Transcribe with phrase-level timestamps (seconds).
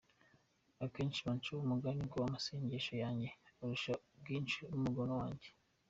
[0.85, 3.29] Akenshi bancaho umugani, ko amasengesho yanjye
[3.61, 5.49] arushwa ubwinshi n’umugono wanjye.